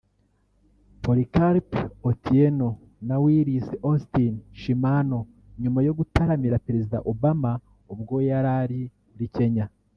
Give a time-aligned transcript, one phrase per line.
[1.03, 1.69] Polycarp
[2.09, 2.69] Otieno
[3.07, 5.19] na Willis Austin Chimano
[5.61, 7.51] nyuma yo gutaramira Perezida Obama
[7.93, 9.65] ubwo yari ari muri Kenya